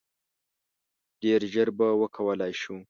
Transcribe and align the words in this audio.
ډیر 1.21 1.41
ژر 1.53 1.69
به 1.77 1.87
وکولای 2.01 2.53
شو. 2.61 2.75